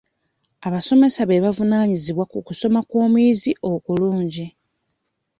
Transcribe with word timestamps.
Abasomesa 0.67 1.21
be 1.29 1.43
bavunaanyizibwa 1.45 2.23
ku 2.31 2.37
kusoma 2.47 2.79
kw'omuyizi 2.87 3.51
okulungi. 3.71 4.45